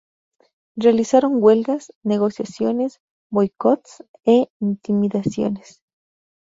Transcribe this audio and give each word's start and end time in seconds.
Realizaron 0.77 1.33
huelgas, 1.35 1.93
negociaciones, 2.03 3.01
boicots 3.29 4.03
e 4.25 4.47
intimidaciones. 4.59 5.83